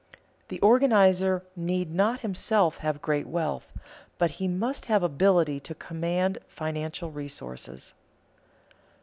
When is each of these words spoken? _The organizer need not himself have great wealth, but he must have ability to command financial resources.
_The 0.49 0.57
organizer 0.63 1.43
need 1.55 1.93
not 1.93 2.21
himself 2.21 2.79
have 2.79 3.03
great 3.03 3.27
wealth, 3.27 3.71
but 4.17 4.31
he 4.31 4.47
must 4.47 4.85
have 4.87 5.03
ability 5.03 5.59
to 5.59 5.75
command 5.75 6.39
financial 6.47 7.11
resources. 7.11 7.93